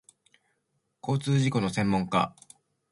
[0.99, 2.35] 交通事故の専門家